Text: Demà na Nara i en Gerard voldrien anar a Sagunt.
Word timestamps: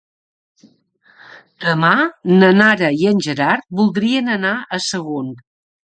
Demà 1.65 1.91
na 2.43 2.49
Nara 2.61 2.91
i 3.03 3.07
en 3.11 3.21
Gerard 3.29 3.69
voldrien 3.81 4.33
anar 4.41 4.59
a 4.79 4.85
Sagunt. 4.87 5.33